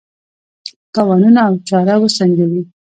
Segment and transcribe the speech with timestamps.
[0.93, 2.61] تاوانونه او چاره وسنجوي.